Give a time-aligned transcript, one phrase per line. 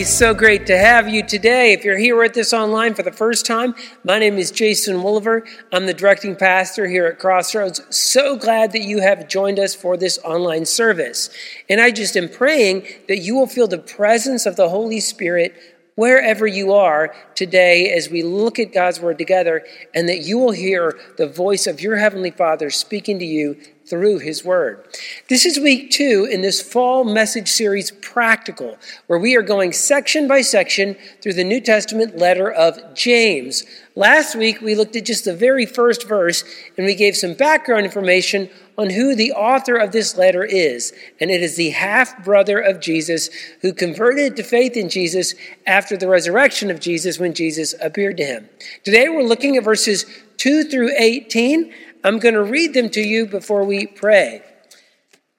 [0.00, 1.72] It's so great to have you today.
[1.72, 5.44] If you're here with us online for the first time, my name is Jason Wolliver.
[5.72, 7.80] I'm the directing pastor here at Crossroads.
[7.90, 11.30] So glad that you have joined us for this online service.
[11.68, 15.77] And I just am praying that you will feel the presence of the Holy Spirit
[15.98, 20.52] wherever you are today as we look at God's Word together, and that you will
[20.52, 24.86] hear the voice of your Heavenly Father speaking to you through His Word.
[25.28, 30.28] This is week two in this fall message series, Practical, where we are going section
[30.28, 33.64] by section through the New Testament letter of James.
[33.96, 36.44] Last week, we looked at just the very first verse
[36.76, 40.94] and we gave some background information on who the author of this letter is.
[41.20, 43.28] And it is the half brother of Jesus
[43.60, 45.34] who converted to faith in Jesus
[45.66, 48.48] after the resurrection of Jesus when Jesus appeared to him.
[48.84, 50.06] Today, we're looking at verses
[50.36, 51.74] 2 through 18.
[52.04, 54.42] I'm going to read them to you before we pray.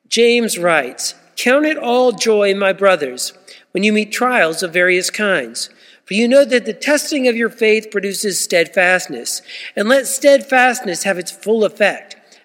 [0.10, 3.32] James writes Count it all joy, my brothers,
[3.72, 5.70] when you meet trials of various kinds.
[6.04, 9.44] For you know that the testing of your faith produces steadfastness,
[9.76, 12.09] and let steadfastness have its full effect,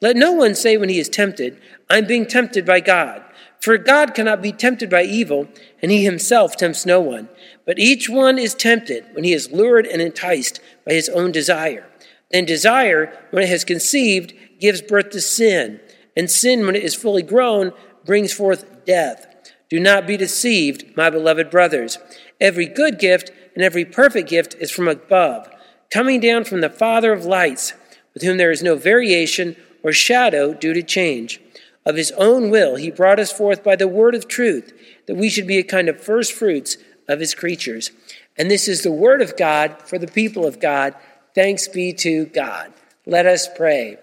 [0.00, 1.60] Let no one say when he is tempted,
[1.90, 3.24] I'm being tempted by God.
[3.60, 5.48] For God cannot be tempted by evil,
[5.82, 7.28] and he himself tempts no one.
[7.66, 11.86] But each one is tempted when he is lured and enticed by his own desire.
[12.30, 15.80] Then desire, when it has conceived, gives birth to sin.
[16.16, 17.72] And sin, when it is fully grown,
[18.04, 19.26] brings forth death.
[19.68, 21.98] Do not be deceived, my beloved brothers.
[22.40, 25.48] Every good gift and every perfect gift is from above,
[25.90, 27.72] coming down from the Father of lights,
[28.14, 31.40] with whom there is no variation or shadow due to change.
[31.86, 34.72] Of his own will, he brought us forth by the word of truth,
[35.06, 36.76] that we should be a kind of first fruits
[37.08, 37.90] of his creatures.
[38.36, 40.94] And this is the word of God for the people of God.
[41.34, 42.72] Thanks be to God.
[43.06, 43.96] Let us pray.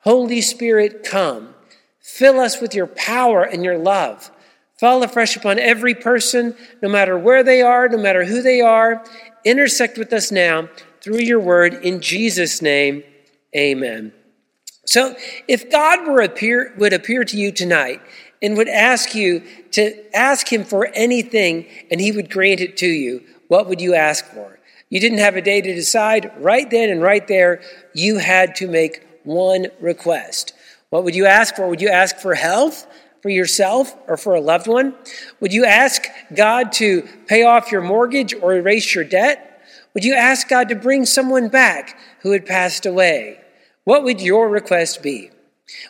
[0.00, 1.54] Holy Spirit, come.
[2.00, 4.30] Fill us with your power and your love.
[4.78, 9.04] Fall afresh upon every person, no matter where they are, no matter who they are.
[9.44, 10.68] Intersect with us now
[11.00, 11.74] through your word.
[11.74, 13.02] In Jesus' name,
[13.56, 14.12] amen.
[14.88, 15.16] So
[15.46, 18.00] if God were appear, would appear to you tonight
[18.40, 22.86] and would ask you to ask him for anything and he would grant it to
[22.86, 24.58] you, what would you ask for?
[24.88, 26.32] You didn't have a day to decide.
[26.38, 27.60] Right then and right there,
[27.92, 30.54] you had to make one request.
[30.88, 31.68] What would you ask for?
[31.68, 32.86] Would you ask for health
[33.20, 34.94] for yourself or for a loved one?
[35.40, 39.62] Would you ask God to pay off your mortgage or erase your debt?
[39.92, 43.40] Would you ask God to bring someone back who had passed away?
[43.88, 45.30] What would your request be?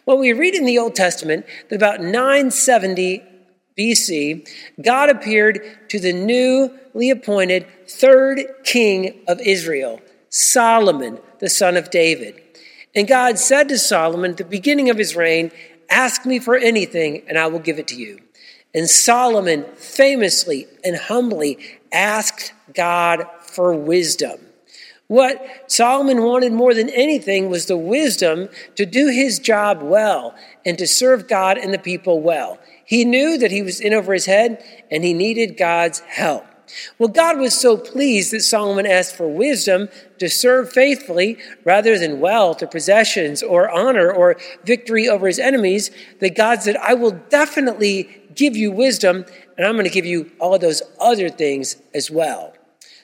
[0.07, 3.25] Well, we read in the Old Testament that about 970
[3.77, 4.49] BC,
[4.81, 12.41] God appeared to the newly appointed third king of Israel, Solomon, the son of David.
[12.95, 15.51] And God said to Solomon at the beginning of his reign,
[15.91, 18.21] Ask me for anything, and I will give it to you.
[18.73, 21.59] And Solomon famously and humbly
[21.91, 24.39] asked God for wisdom.
[25.09, 30.35] What Solomon wanted more than anything was the wisdom to do his job well
[30.67, 32.59] and to serve God and the people well.
[32.85, 36.45] He knew that he was in over his head and he needed God's help.
[36.99, 42.21] Well, God was so pleased that Solomon asked for wisdom to serve faithfully rather than
[42.21, 45.91] wealth or possessions or honor or victory over his enemies
[46.21, 49.25] that God said, I will definitely give you wisdom
[49.57, 52.53] and I'm going to give you all of those other things as well.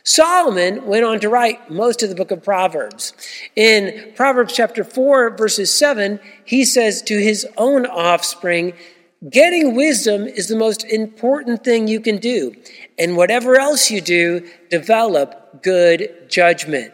[0.04, 3.14] Solomon went on to write most of the book of Proverbs.
[3.56, 8.74] In Proverbs chapter 4, verses 7, he says to his own offspring,
[9.30, 12.54] Getting wisdom is the most important thing you can do.
[12.98, 16.92] And whatever else you do, develop good judgment.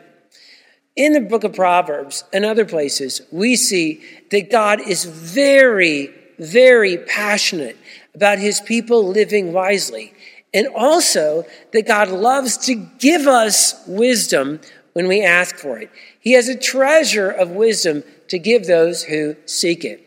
[0.94, 6.96] In the book of Proverbs and other places, we see that God is very, very
[6.98, 7.76] passionate
[8.14, 10.12] about his people living wisely
[10.52, 14.60] and also that God loves to give us wisdom
[14.92, 15.90] when we ask for it.
[16.18, 20.06] He has a treasure of wisdom to give those who seek it.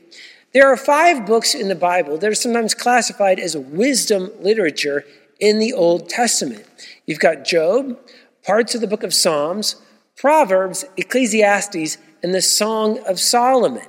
[0.53, 5.03] There are five books in the Bible that are sometimes classified as wisdom literature
[5.39, 6.65] in the Old Testament.
[7.05, 7.97] You've got Job,
[8.43, 9.77] parts of the book of Psalms,
[10.15, 13.87] Proverbs, Ecclesiastes, and the Song of Solomon.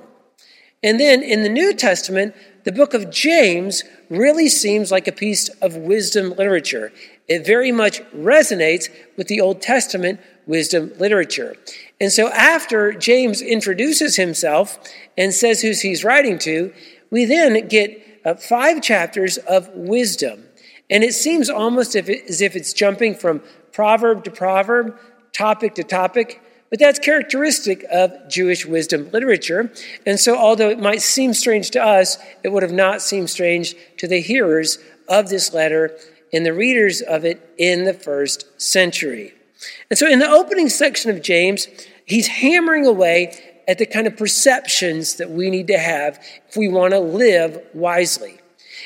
[0.81, 3.83] And then in the New Testament, the book of James
[4.17, 6.91] really seems like a piece of wisdom literature.
[7.27, 11.55] It very much resonates with the Old Testament wisdom literature.
[11.99, 14.77] And so after James introduces himself
[15.17, 16.73] and says who he's writing to,
[17.09, 20.43] we then get uh, five chapters of wisdom.
[20.89, 23.41] And it seems almost as if it's jumping from
[23.71, 24.97] proverb to proverb,
[25.33, 29.71] topic to topic, but that's characteristic of Jewish wisdom literature.
[30.05, 33.75] And so, although it might seem strange to us, it would have not seemed strange
[33.97, 35.95] to the hearers of this letter
[36.33, 39.33] and the readers of it in the first century.
[39.89, 41.67] And so, in the opening section of James,
[42.05, 46.67] he's hammering away at the kind of perceptions that we need to have if we
[46.67, 48.39] want to live wisely.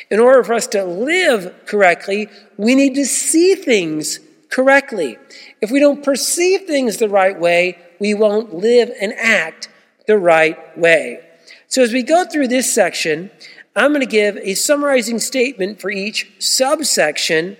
[0.10, 5.18] In order for us to live correctly, we need to see things correctly.
[5.62, 9.69] If we don't perceive things the right way, we won't live and act
[10.07, 11.19] the right way.
[11.68, 13.30] So, as we go through this section,
[13.75, 17.57] I'm going to give a summarizing statement for each subsection,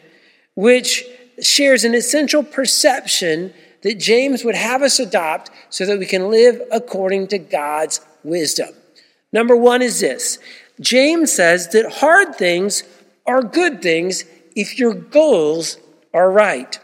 [0.56, 1.06] which
[1.42, 3.54] shares an essential perception
[3.84, 8.70] that James would have us adopt so that we can live according to God's wisdom.
[9.32, 10.40] Number one is this
[10.82, 12.84] James says that hard things
[13.26, 14.26] are good things
[14.56, 15.78] if your goals
[16.14, 16.80] are right.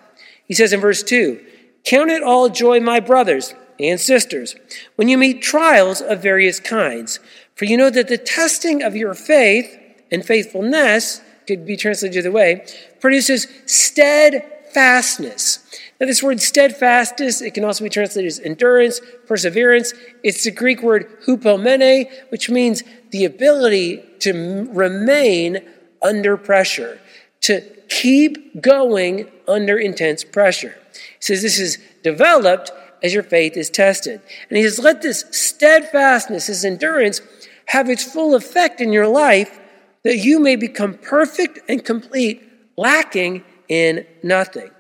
[0.46, 1.40] He says in verse 2
[1.84, 4.56] Count it all joy, my brothers and sisters,
[4.96, 7.20] when you meet trials of various kinds,
[7.56, 9.78] for you know that the testing of your faith
[10.12, 12.66] and faithfulness, could be translated either way,
[13.00, 15.60] produces steadfastness.
[16.00, 19.94] Now, this word steadfastness, it can also be translated as endurance, perseverance.
[20.24, 25.62] It's the Greek word hupomene, which means the ability to remain
[26.02, 27.00] under pressure,
[27.46, 30.76] to keep going under intense pressure.
[30.94, 32.72] He says this is developed
[33.04, 34.22] as your faith is tested.
[34.50, 37.22] And he says, let this steadfastness, this endurance,
[37.68, 39.60] have its full effect in your life
[40.04, 42.42] that you may become perfect and complete,
[42.78, 44.72] lacking in nothing.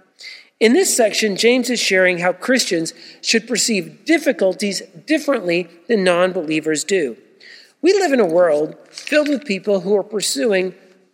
[0.59, 6.83] In this section, James is sharing how Christians should perceive difficulties differently than non believers
[6.83, 7.17] do.
[7.81, 10.73] We live in a world filled with people who are pursuing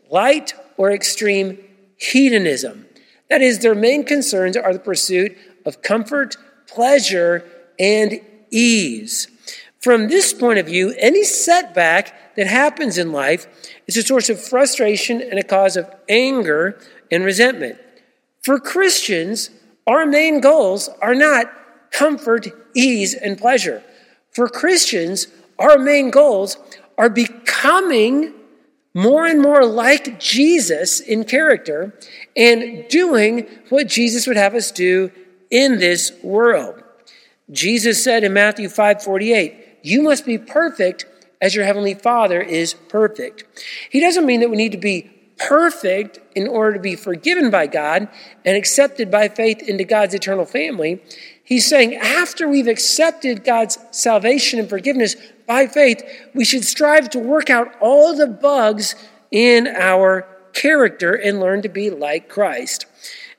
[0.09, 1.60] light or extreme
[1.95, 2.88] hedonism.
[3.30, 7.45] That is, their main concerns are the pursuit of comfort, pleasure,
[7.78, 8.19] and
[8.50, 9.28] ease.
[9.80, 13.45] From this point of view, any setback that happens in life
[13.86, 16.80] is a source of frustration and a cause of anger
[17.12, 17.78] and resentment.
[18.42, 19.51] For Christians,
[19.86, 21.45] our main goals are not
[21.92, 23.83] comfort, ease, and pleasure.
[24.31, 25.28] For Christians,
[25.60, 26.57] our main goals
[26.98, 28.33] are becoming
[28.94, 31.94] more and more like Jesus in character
[32.36, 35.12] and doing what Jesus would have us do
[35.50, 36.82] in this world.
[37.52, 41.06] Jesus said in Matthew 5:48, "You must be perfect
[41.42, 43.44] as your heavenly Father is perfect."
[43.90, 47.66] He doesn't mean that we need to be perfect in order to be forgiven by
[47.66, 48.08] God
[48.46, 51.02] and accepted by faith into God's eternal family.
[51.51, 56.02] He's saying after we've accepted God's salvation and forgiveness by faith,
[56.33, 58.95] we should strive to work out all the bugs
[59.31, 62.85] in our character and learn to be like Christ.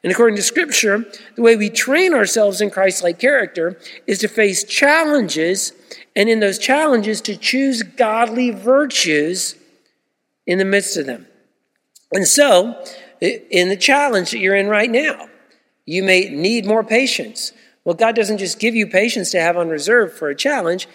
[0.02, 1.06] And according to Scripture,
[1.36, 5.72] the way we train ourselves in Christ like character is to face challenges,
[6.14, 9.56] and in those challenges, to choose godly virtues
[10.46, 11.26] in the midst of them.
[12.12, 12.78] And so,
[13.22, 15.30] in the challenge that you're in right now,
[15.86, 17.54] you may need more patience.
[17.84, 20.88] Well, God doesn't just give you patience to have on reserve for a challenge.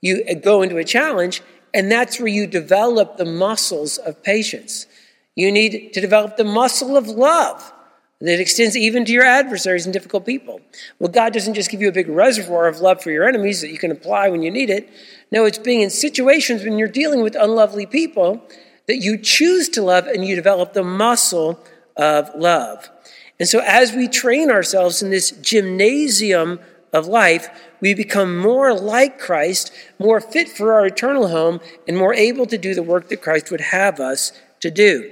[0.00, 1.42] You go into a challenge,
[1.74, 4.86] and that's where you develop the muscles of patience.
[5.36, 7.72] You need to develop the muscle of love
[8.22, 10.60] that extends even to your adversaries and difficult people.
[10.98, 13.70] Well, God doesn't just give you a big reservoir of love for your enemies that
[13.70, 14.90] you can apply when you need it.
[15.30, 18.42] No, it's being in situations when you're dealing with unlovely people
[18.88, 21.58] that you choose to love and you develop the muscle
[21.96, 22.90] of love.
[23.40, 26.60] And so, as we train ourselves in this gymnasium
[26.92, 27.48] of life,
[27.80, 32.58] we become more like Christ, more fit for our eternal home, and more able to
[32.58, 35.10] do the work that Christ would have us to do.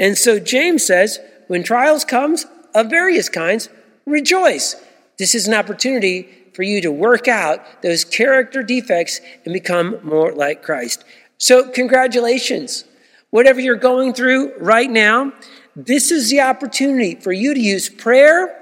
[0.00, 3.68] And so James says, when trials comes of various kinds,
[4.06, 4.76] rejoice.
[5.18, 10.32] This is an opportunity for you to work out those character defects and become more
[10.32, 11.04] like Christ.
[11.36, 12.84] So congratulations.
[13.30, 15.32] Whatever you're going through right now,
[15.76, 18.58] this is the opportunity for you to use prayer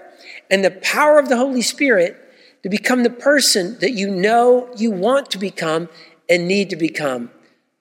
[0.51, 2.21] and the power of the Holy Spirit
[2.65, 5.89] to become the person that you know you want to become
[6.29, 7.31] and need to become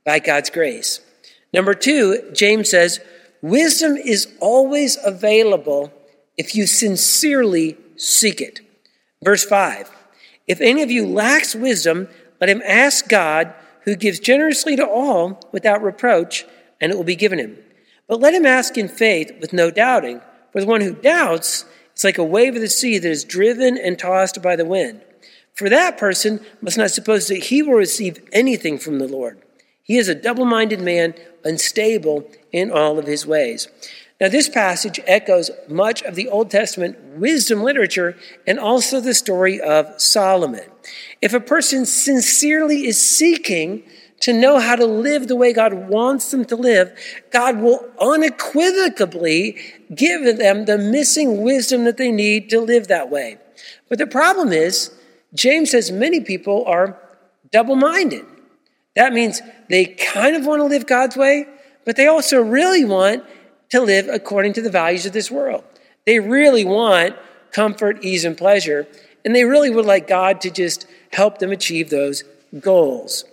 [0.05, 1.01] by God's grace.
[1.51, 2.99] Number two, James says,
[3.41, 5.91] wisdom is always available
[6.37, 8.61] if you sincerely seek it.
[9.23, 9.89] Verse 5
[10.47, 12.07] If any of you lacks wisdom,
[12.39, 16.45] let him ask God, who gives generously to all without reproach,
[16.79, 17.57] and it will be given him.
[18.07, 20.21] But let him ask in faith with no doubting.
[20.51, 23.77] For the one who doubts is like a wave of the sea that is driven
[23.77, 25.01] and tossed by the wind.
[25.55, 29.39] For that person must not suppose that he will receive anything from the Lord.
[29.83, 33.67] He is a double minded man, unstable in all of his ways.
[34.21, 38.15] Now, this passage echoes much of the Old Testament wisdom literature
[38.47, 40.63] and also the story of Solomon.
[41.21, 43.83] If a person sincerely is seeking
[44.23, 46.97] to know how to live the way God wants them to live,
[47.29, 49.57] God will unequivocally
[49.93, 53.37] give them the missing wisdom that they need to live that way.
[53.89, 54.95] But the problem is,
[55.33, 56.97] James says many people are
[57.51, 58.25] double minded.
[58.95, 61.45] That means they kind of want to live God's way,
[61.83, 63.25] but they also really want
[63.71, 65.65] to live according to the values of this world.
[66.05, 67.17] They really want
[67.51, 68.87] comfort, ease, and pleasure,
[69.25, 72.23] and they really would like God to just help them achieve those
[72.61, 73.25] goals.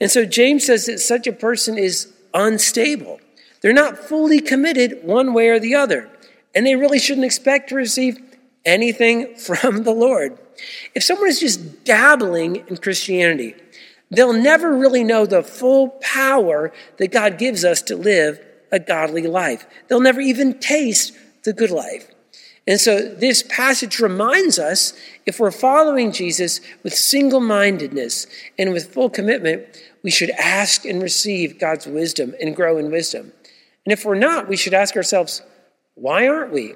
[0.00, 3.20] And so James says that such a person is unstable.
[3.60, 6.10] They're not fully committed one way or the other,
[6.54, 8.20] and they really shouldn't expect to receive
[8.64, 10.38] anything from the Lord.
[10.94, 13.54] If someone is just dabbling in Christianity,
[14.10, 18.40] they'll never really know the full power that God gives us to live
[18.70, 19.66] a godly life.
[19.86, 22.10] They'll never even taste the good life.
[22.66, 24.92] And so this passage reminds us
[25.24, 28.26] if we're following Jesus with single mindedness
[28.58, 29.64] and with full commitment,
[30.02, 33.32] we should ask and receive God's wisdom and grow in wisdom.
[33.84, 35.42] And if we're not, we should ask ourselves,
[35.94, 36.74] why aren't we?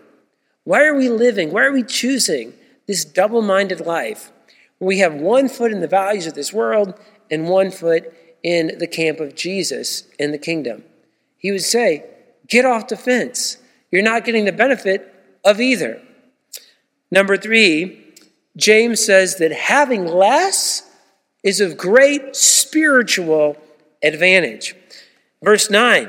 [0.65, 1.53] Why are we living?
[1.53, 2.55] Why are we choosing
[2.87, 4.33] this double minded life
[4.79, 6.95] where we have one foot in the values of this world
[7.31, 8.13] and one foot
[8.43, 10.85] in the camp of Jesus in the kingdom?
[11.43, 12.05] he would say,
[12.47, 13.59] Get off the fence.
[13.91, 15.13] You're not getting the benefit
[15.45, 16.01] of either.
[17.11, 18.07] Number three,
[18.57, 20.89] James says that having less
[21.43, 22.37] is of great
[22.73, 23.55] spiritual
[24.03, 24.75] advantage.
[25.43, 26.09] Verse 9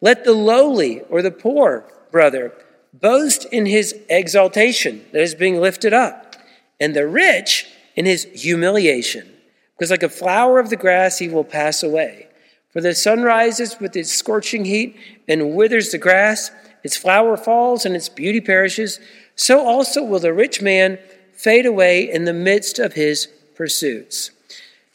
[0.00, 2.52] Let the lowly or the poor brother
[2.94, 6.36] boast in his exaltation that is being lifted up,
[6.78, 9.28] and the rich in his humiliation,
[9.72, 12.28] because like a flower of the grass he will pass away.
[12.70, 14.96] For the sun rises with its scorching heat
[15.26, 16.52] and withers the grass,
[16.84, 19.00] its flower falls and its beauty perishes.
[19.34, 21.00] So also will the rich man
[21.32, 24.30] fade away in the midst of his pursuits.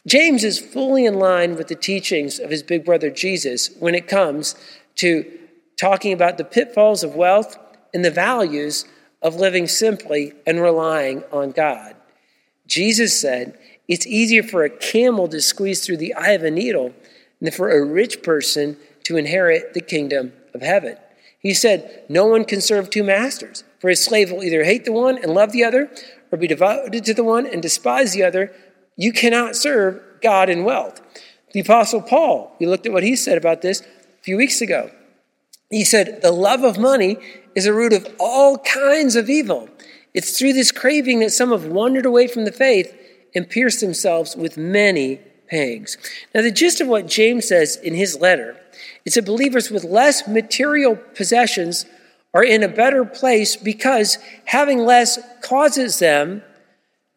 [0.06, 4.08] James is fully in line with the teachings of his big brother Jesus when it
[4.08, 4.56] comes
[4.96, 5.24] to
[5.80, 7.56] talking about the pitfalls of wealth
[7.94, 8.84] and the values
[9.20, 11.94] of living simply and relying on God.
[12.66, 16.92] Jesus said, It's easier for a camel to squeeze through the eye of a needle
[17.40, 20.96] than for a rich person to inherit the kingdom of heaven.
[21.38, 24.92] He said, No one can serve two masters, for a slave will either hate the
[24.92, 25.90] one and love the other,
[26.30, 28.54] or be devoted to the one and despise the other.
[28.96, 31.00] You cannot serve God in wealth.
[31.52, 34.90] The Apostle Paul, we looked at what he said about this a few weeks ago.
[35.70, 37.16] He said, The love of money
[37.54, 39.68] is a root of all kinds of evil.
[40.14, 42.94] It's through this craving that some have wandered away from the faith
[43.34, 45.96] and pierced themselves with many pangs.
[46.34, 48.56] Now, the gist of what James says in his letter
[49.04, 51.86] is that believers with less material possessions
[52.34, 56.42] are in a better place because having less causes them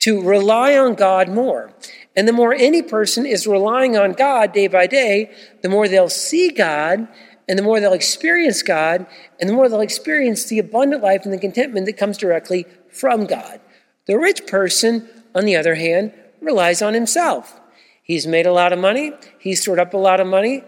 [0.06, 1.74] to rely on God more.
[2.16, 5.32] And the more any person is relying on God day by day,
[5.64, 7.08] the more they'll see God
[7.50, 9.08] and the more they'll experience God,
[9.40, 13.26] and the more they'll experience the abundant life and the contentment that comes directly from
[13.26, 13.60] God.
[14.06, 17.60] The rich person, on the other hand, relies on himself.
[18.04, 19.14] He's made a lot of money.
[19.40, 20.64] He's stored up a lot of money.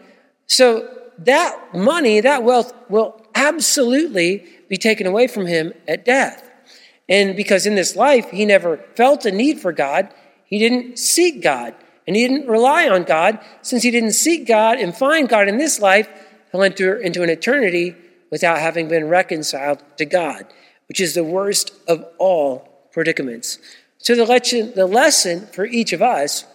[0.47, 0.87] So
[1.19, 6.46] that money, that wealth will absolutely be taken away from him at death.
[7.09, 10.09] And because in this life, he never felt a need for God,
[10.45, 11.75] he didn't seek God.
[12.05, 13.39] And he didn't rely on God.
[13.61, 16.07] Since he didn't seek God and find God in this life,
[16.51, 17.95] he'll enter into an eternity
[18.31, 20.45] without having been reconciled to God,
[20.87, 23.59] which is the worst of all predicaments.
[23.97, 26.45] So the lesson, the lesson for each of us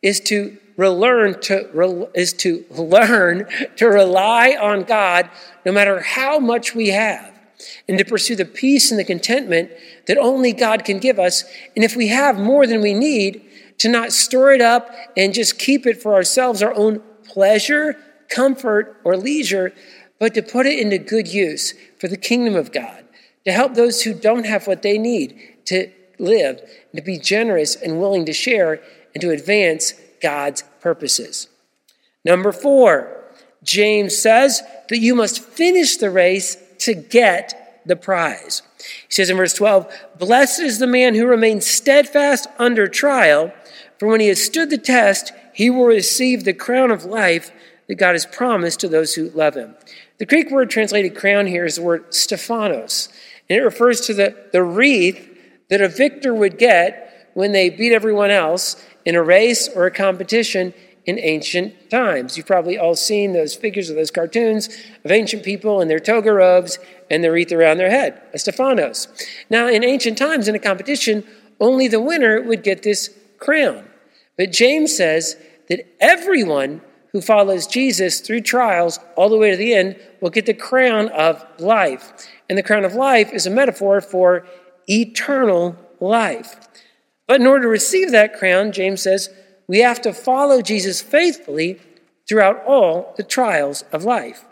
[0.00, 5.28] is to relearn to is to learn to rely on God
[5.64, 7.35] no matter how much we have
[7.88, 9.70] and to pursue the peace and the contentment
[10.06, 11.44] that only God can give us
[11.74, 13.42] and if we have more than we need
[13.78, 17.96] to not store it up and just keep it for ourselves our own pleasure
[18.28, 19.72] comfort or leisure
[20.18, 23.04] but to put it into good use for the kingdom of God
[23.44, 27.76] to help those who don't have what they need to live, and to be generous
[27.76, 28.80] and willing to share
[29.14, 31.48] and to advance God's purposes.
[32.24, 33.24] Number four,
[33.62, 38.62] James says that you must finish the race to get the prize.
[38.78, 43.52] He says in verse 12, Blessed is the man who remains steadfast under trial,
[43.98, 47.50] for when he has stood the test, he will receive the crown of life
[47.88, 49.74] that God has promised to those who love him.
[50.18, 53.08] The Greek word translated crown here is the word Stephanos,
[53.48, 55.34] and it refers to the, the wreath
[55.68, 59.90] that a victor would get when they beat everyone else in a race or a
[59.90, 60.74] competition
[61.06, 62.36] in ancient times.
[62.36, 64.68] You've probably all seen those figures of those cartoons
[65.04, 66.78] of ancient people in their toga robes
[67.10, 69.08] and their wreath around their head, a Stephanos.
[69.48, 71.24] Now, in ancient times, in a competition,
[71.60, 73.88] only the winner would get this crown.
[74.36, 75.36] But James says
[75.68, 76.82] that everyone
[77.12, 81.08] who follows Jesus through trials all the way to the end will get the crown
[81.10, 82.12] of life.
[82.48, 84.44] And the crown of life is a metaphor for
[84.88, 86.56] eternal life.
[87.26, 89.30] But in order to receive that crown, James says,
[89.68, 91.80] we have to follow Jesus faithfully
[92.28, 94.44] throughout all the trials of life.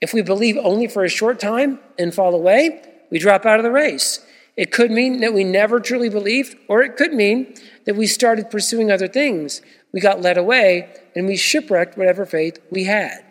[0.00, 3.64] If we believe only for a short time and fall away, we drop out of
[3.64, 4.24] the race.
[4.56, 8.50] It could mean that we never truly believed, or it could mean that we started
[8.50, 9.62] pursuing other things.
[9.92, 13.24] We got led away and we shipwrecked whatever faith we had.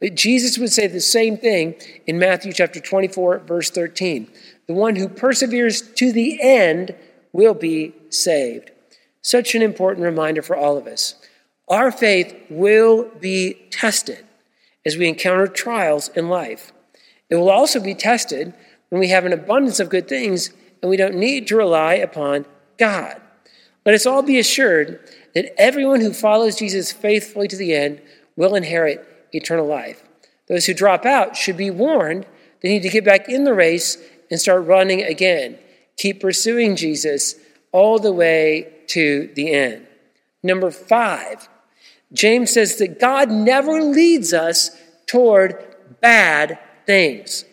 [0.00, 1.76] But Jesus would say the same thing
[2.06, 4.28] in Matthew chapter 24, verse 13.
[4.66, 6.94] The one who perseveres to the end
[7.32, 8.72] will be saved.
[9.22, 11.14] Such an important reminder for all of us.
[11.68, 14.26] Our faith will be tested
[14.84, 16.72] as we encounter trials in life.
[17.30, 18.52] It will also be tested
[18.88, 20.50] when we have an abundance of good things
[20.82, 22.44] and we don't need to rely upon
[22.76, 23.20] God.
[23.86, 25.00] Let us all be assured
[25.34, 28.02] that everyone who follows Jesus faithfully to the end
[28.36, 30.02] will inherit eternal life.
[30.48, 32.26] Those who drop out should be warned
[32.62, 33.98] they need to get back in the race
[34.30, 35.58] and start running again.
[35.96, 37.34] Keep pursuing Jesus
[37.72, 39.86] all the way to the end.
[40.42, 41.48] Number five,
[42.12, 44.70] James says that God never leads us
[45.06, 47.44] toward bad things.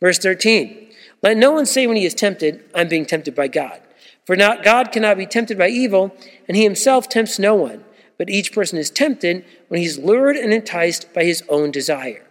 [0.00, 0.90] Verse 13,
[1.22, 3.80] let no one say when he is tempted, I'm being tempted by God.
[4.24, 6.14] For not, God cannot be tempted by evil,
[6.46, 7.84] and he himself tempts no one.
[8.18, 12.24] But each person is tempted when he's lured and enticed by his own desire.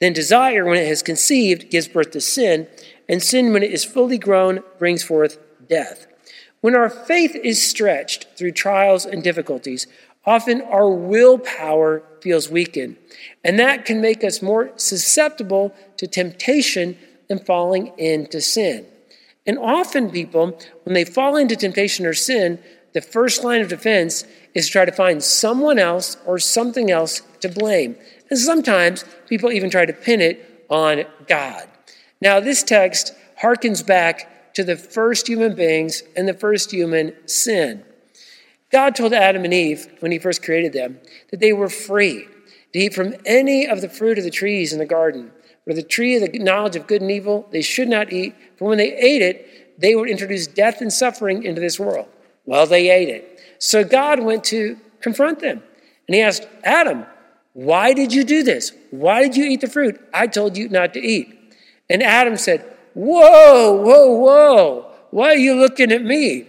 [0.00, 2.68] Then desire, when it has conceived, gives birth to sin,
[3.08, 5.38] and sin, when it is fully grown, brings forth
[5.68, 6.06] death.
[6.60, 9.86] When our faith is stretched through trials and difficulties,
[10.26, 12.96] often our willpower feels weakened,
[13.42, 16.98] and that can make us more susceptible to temptation
[17.30, 18.86] and falling into sin.
[19.46, 22.58] And often, people, when they fall into temptation or sin,
[22.92, 27.22] the first line of defense is to try to find someone else or something else
[27.40, 27.96] to blame.
[28.28, 31.68] And sometimes people even try to pin it on God.
[32.20, 34.28] Now, this text harkens back
[34.60, 37.84] to the first human beings and the first human sin.
[38.70, 42.26] God told Adam and Eve, when he first created them, that they were free
[42.72, 45.32] to eat from any of the fruit of the trees in the garden.
[45.66, 48.68] But the tree of the knowledge of good and evil, they should not eat, for
[48.68, 52.08] when they ate it, they would introduce death and suffering into this world.
[52.44, 53.40] Well, they ate it.
[53.58, 55.62] So God went to confront them.
[56.06, 57.06] And he asked, Adam,
[57.52, 58.72] why did you do this?
[58.90, 60.00] Why did you eat the fruit?
[60.14, 61.36] I told you not to eat.
[61.88, 64.92] And Adam said, Whoa, whoa, whoa.
[65.10, 66.46] Why are you looking at me?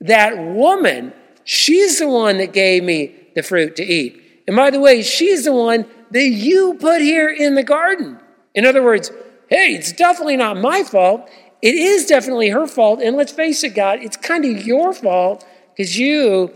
[0.00, 1.12] That woman,
[1.44, 4.42] she's the one that gave me the fruit to eat.
[4.46, 8.18] And by the way, she's the one that you put here in the garden.
[8.54, 9.10] In other words,
[9.48, 11.28] hey, it's definitely not my fault.
[11.62, 13.00] It is definitely her fault.
[13.00, 16.52] And let's face it, God, it's kind of your fault because you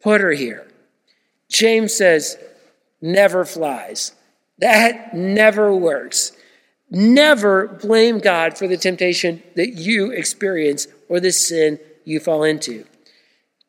[0.00, 0.68] put her here.
[1.48, 2.36] James says,
[3.00, 4.12] never flies.
[4.58, 6.32] That never works.
[6.94, 12.84] Never blame God for the temptation that you experience or the sin you fall into.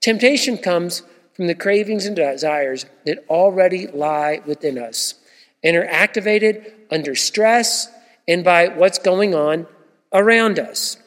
[0.02, 5.16] Temptation comes from the cravings and desires that already lie within us
[5.64, 7.88] and are activated under stress
[8.28, 9.68] and by what's going on
[10.12, 10.98] around us.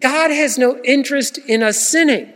[0.00, 2.32] God has no interest in us sinning.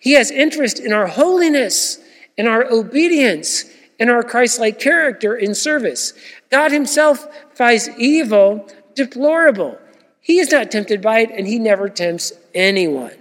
[0.00, 1.98] He has interest in our holiness,
[2.36, 3.64] in our obedience,
[4.00, 6.12] in our Christ like character in service.
[6.52, 9.78] God Himself finds evil deplorable.
[10.20, 13.14] He is not tempted by it, and He never tempts anyone.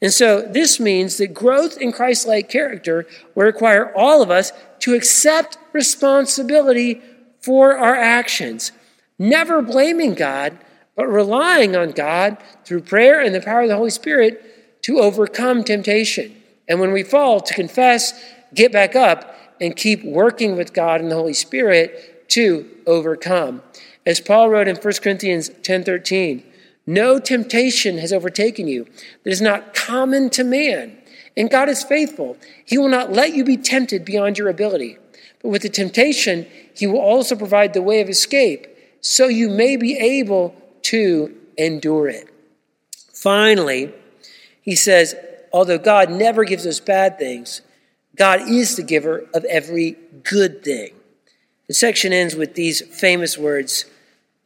[0.00, 4.52] And so this means that growth in Christ like character will require all of us
[4.80, 7.02] to accept responsibility
[7.40, 8.72] for our actions,
[9.18, 10.56] never blaming God,
[10.94, 15.64] but relying on God through prayer and the power of the Holy Spirit to overcome
[15.64, 16.34] temptation.
[16.68, 18.12] And when we fall, to confess,
[18.54, 23.62] get back up, and keep working with God and the Holy Spirit to overcome.
[24.06, 26.42] As Paul wrote in 1 Corinthians 10:13,
[26.86, 28.86] No temptation has overtaken you
[29.24, 30.96] that is not common to man.
[31.36, 32.36] And God is faithful.
[32.64, 34.98] He will not let you be tempted beyond your ability.
[35.42, 38.66] But with the temptation, He will also provide the way of escape
[39.00, 42.28] so you may be able to endure it.
[43.12, 43.92] Finally,
[44.60, 45.14] He says,
[45.52, 47.62] although God never gives us bad things,
[48.16, 50.92] God is the giver of every good thing.
[51.70, 53.84] The section ends with these famous words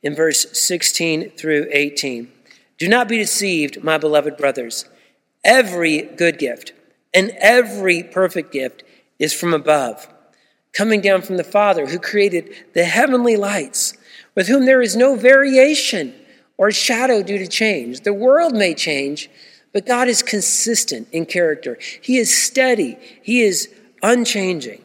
[0.03, 2.31] in verse 16 through 18.
[2.77, 4.85] Do not be deceived, my beloved brothers.
[5.43, 6.75] Every good gift
[7.15, 8.83] and every perfect gift
[9.19, 10.07] is from above,
[10.75, 13.95] coming down from the Father who created the heavenly lights,
[14.35, 16.15] with whom there is no variation
[16.59, 18.03] or shadow due to change.
[18.03, 19.31] The world may change,
[19.73, 21.79] but God is consistent in character.
[22.03, 23.71] He is steady, He is
[24.03, 24.84] unchanging.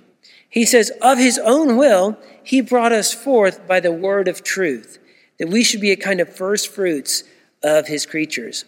[0.49, 4.97] He says, Of His own will, He brought us forth by the word of truth,
[5.37, 7.23] that we should be a kind of first fruits
[7.63, 8.65] of His creatures.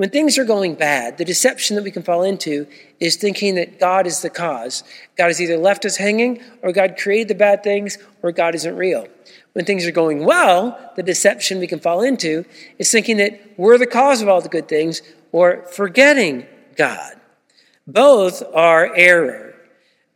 [0.00, 2.66] When things are going bad, the deception that we can fall into
[3.00, 4.82] is thinking that God is the cause.
[5.18, 8.76] God has either left us hanging, or God created the bad things, or God isn't
[8.76, 9.06] real.
[9.52, 12.46] When things are going well, the deception we can fall into
[12.78, 15.02] is thinking that we're the cause of all the good things,
[15.32, 17.20] or forgetting God.
[17.86, 19.49] Both are error.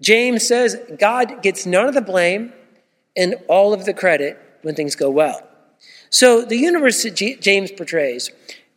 [0.00, 2.52] James says God gets none of the blame
[3.16, 5.46] and all of the credit when things go well.
[6.10, 8.30] So the universe that James portrays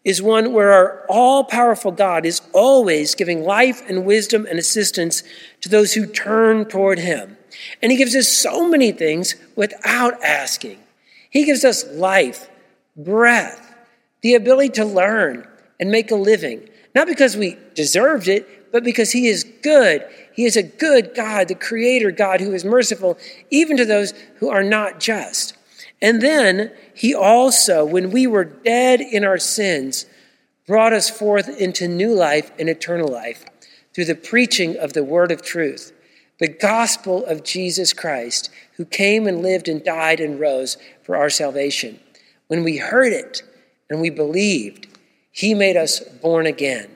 [0.03, 5.21] is one where our all powerful God is always giving life and wisdom and assistance
[5.61, 7.37] to those who turn toward him.
[7.81, 10.79] And he gives us so many things without asking.
[11.29, 12.49] He gives us life,
[12.95, 13.75] breath,
[14.21, 15.47] the ability to learn,
[15.79, 16.69] and make a living.
[16.95, 20.05] Not because we deserved it, but because He is good.
[20.33, 23.17] He is a good God, the Creator God who is merciful
[23.49, 25.55] even to those who are not just.
[26.01, 30.05] And then He also, when we were dead in our sins,
[30.67, 33.45] brought us forth into new life and eternal life
[33.93, 35.93] through the preaching of the word of truth,
[36.39, 41.31] the gospel of Jesus Christ, who came and lived and died and rose for our
[41.31, 41.99] salvation.
[42.47, 43.41] When we heard it
[43.89, 44.87] and we believed,
[45.31, 46.89] he made us born again.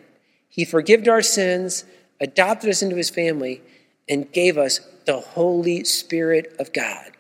[0.52, 1.86] He forgave our sins,
[2.20, 3.62] adopted us into his family,
[4.08, 7.12] and gave us the Holy Spirit of God,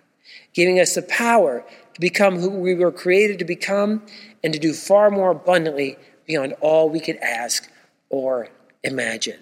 [0.53, 1.63] giving us the power
[1.93, 4.03] to become who we were created to become
[4.43, 7.71] and to do far more abundantly beyond all we could ask
[8.09, 8.49] or
[8.83, 9.39] imagine.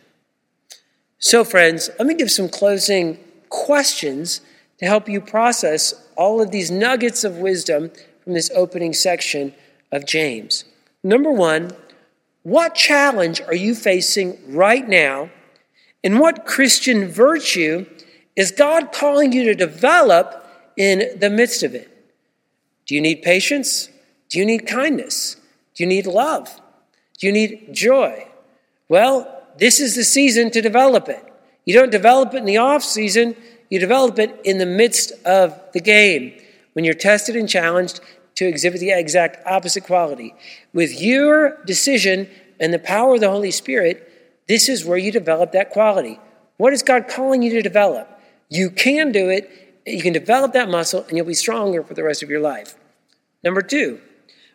[1.17, 3.17] So, friends, let me give some closing
[3.49, 4.41] questions
[4.77, 7.91] to help you process all of these nuggets of wisdom
[8.23, 9.53] from this opening section
[9.91, 10.63] of James.
[11.03, 11.71] Number one,
[12.43, 15.29] what challenge are you facing right now?
[16.03, 17.85] And what Christian virtue
[18.35, 20.45] is God calling you to develop
[20.77, 21.89] in the midst of it?
[22.85, 23.89] Do you need patience?
[24.29, 25.35] Do you need kindness?
[25.75, 26.61] Do you need love?
[27.17, 28.27] Do you need joy?
[28.87, 31.23] Well, this is the season to develop it.
[31.65, 33.35] You don't develop it in the off season,
[33.69, 36.33] you develop it in the midst of the game
[36.73, 37.99] when you're tested and challenged
[38.39, 40.33] to exhibit the exact opposite quality.
[40.71, 45.51] With your decision and the power of the Holy Spirit, this is where you develop
[45.51, 46.21] that quality.
[46.55, 48.07] What is God calling you to develop?
[48.47, 49.81] You can do it.
[49.85, 52.75] You can develop that muscle and you'll be stronger for the rest of your life.
[53.43, 53.99] Number two,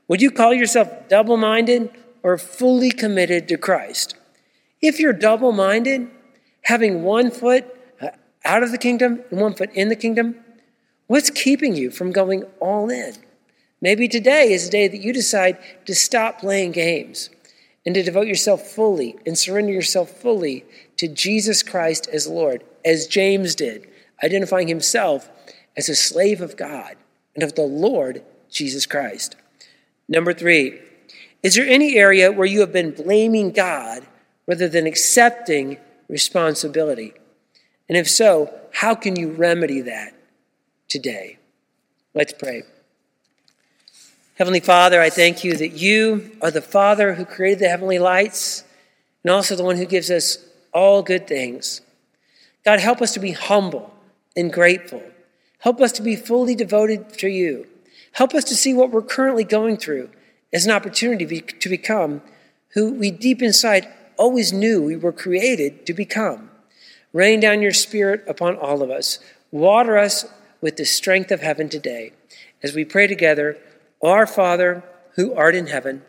[0.08, 1.90] would you call yourself double minded
[2.22, 4.16] or fully committed to Christ?
[4.80, 6.08] If you're double minded,
[6.62, 7.66] having one foot
[8.00, 8.08] uh,
[8.46, 10.36] out of the kingdom and one foot in the kingdom,
[11.06, 13.14] what's keeping you from going all in?
[13.84, 17.28] Maybe today is the day that you decide to stop playing games
[17.84, 20.64] and to devote yourself fully and surrender yourself fully
[20.96, 23.86] to Jesus Christ as Lord, as James did,
[24.24, 25.28] identifying himself
[25.76, 26.96] as a slave of God
[27.34, 29.36] and of the Lord Jesus Christ.
[30.08, 30.80] Number three,
[31.42, 34.02] is there any area where you have been blaming God
[34.46, 35.76] rather than accepting
[36.08, 37.12] responsibility?
[37.90, 40.14] And if so, how can you remedy that
[40.88, 41.36] today?
[42.14, 42.62] Let's pray.
[44.36, 48.64] Heavenly Father, I thank you that you are the Father who created the heavenly lights
[49.22, 51.82] and also the one who gives us all good things.
[52.64, 53.94] God, help us to be humble
[54.36, 55.04] and grateful.
[55.60, 57.68] Help us to be fully devoted to you.
[58.10, 60.10] Help us to see what we're currently going through
[60.52, 62.20] as an opportunity to become
[62.70, 66.50] who we deep inside always knew we were created to become.
[67.12, 69.20] Rain down your spirit upon all of us.
[69.52, 70.26] Water us
[70.60, 72.10] with the strength of heaven today.
[72.64, 73.58] As we pray together,
[74.04, 74.82] our Father,
[75.16, 76.02] who art in heaven,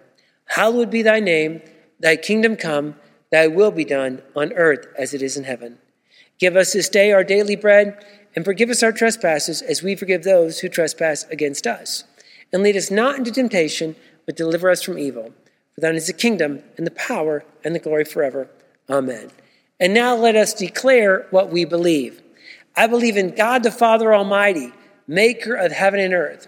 [0.48, 1.62] hallowed be thy name,
[2.00, 2.96] thy kingdom come,
[3.32, 5.78] thy will be done on earth as it is in heaven.
[6.40, 8.04] Give us this day our daily bread,
[8.36, 12.04] and forgive us our trespasses as we forgive those who trespass against us.
[12.52, 15.34] And lead us not into temptation, but deliver us from evil.
[15.74, 18.50] For thine is the kingdom, and the power, and the glory forever.
[18.90, 19.32] Amen.
[19.80, 22.22] And now let us declare what we believe.
[22.76, 24.74] I believe in God the Father Almighty,
[25.08, 26.48] maker of heaven and earth,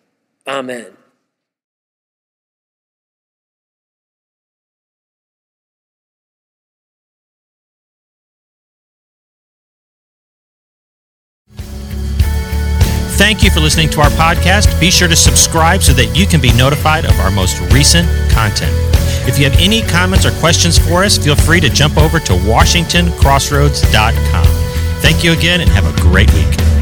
[0.47, 0.97] Amen.
[13.21, 14.79] Thank you for listening to our podcast.
[14.79, 18.71] Be sure to subscribe so that you can be notified of our most recent content.
[19.27, 22.33] If you have any comments or questions for us, feel free to jump over to
[22.33, 24.45] WashingtonCrossroads.com.
[25.01, 26.80] Thank you again and have a great week.